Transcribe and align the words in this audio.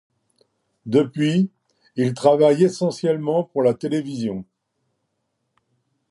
Depuis, 0.87 1.51
il 1.95 2.15
travaille 2.15 2.63
essentiellement 2.63 3.43
pour 3.43 3.61
la 3.61 3.75
télévision. 3.75 4.43